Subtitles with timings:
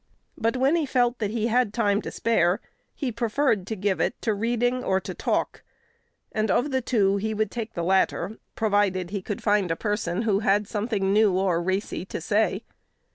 [0.35, 2.59] But, when he felt that he had time to spare,
[2.95, 5.61] he preferred to give it to reading or to "talk;"
[6.31, 10.23] and, of the two, he would take the latter, provided he could find a person
[10.23, 12.63] who had something new or racy to say.